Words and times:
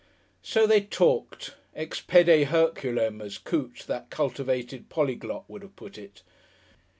So 0.41 0.65
they 0.65 0.81
talked. 0.81 1.53
Ex 1.75 2.01
pede 2.01 2.47
Herculem, 2.47 3.21
as 3.21 3.37
Coote, 3.37 3.85
that 3.85 4.09
cultivated 4.09 4.89
polyglot, 4.89 5.45
would 5.47 5.61
have 5.61 5.75
put 5.75 5.95
it. 5.95 6.23